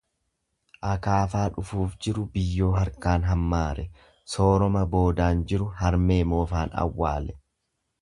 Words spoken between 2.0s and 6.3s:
jiru biyyoo harkaan hammaare, sooroma boodaan jiru harmee